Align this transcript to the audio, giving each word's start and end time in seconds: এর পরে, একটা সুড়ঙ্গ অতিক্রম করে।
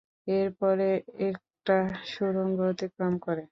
এর 0.27 0.47
পরে, 0.59 0.89
একটা 1.21 1.75
সুড়ঙ্গ 2.05 2.57
অতিক্রম 2.71 3.13
করে। 3.19 3.43